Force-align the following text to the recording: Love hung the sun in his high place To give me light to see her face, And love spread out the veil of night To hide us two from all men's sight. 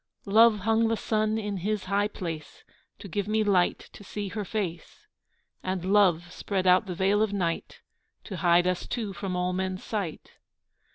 Love 0.25 0.61
hung 0.61 0.87
the 0.87 0.97
sun 0.97 1.37
in 1.37 1.57
his 1.57 1.83
high 1.83 2.07
place 2.07 2.63
To 2.97 3.07
give 3.07 3.27
me 3.27 3.43
light 3.43 3.77
to 3.93 4.03
see 4.03 4.29
her 4.29 4.43
face, 4.43 5.05
And 5.61 5.85
love 5.93 6.31
spread 6.33 6.65
out 6.65 6.87
the 6.87 6.95
veil 6.95 7.21
of 7.21 7.33
night 7.33 7.81
To 8.23 8.37
hide 8.37 8.65
us 8.65 8.87
two 8.87 9.13
from 9.13 9.35
all 9.35 9.53
men's 9.53 9.83
sight. 9.83 10.39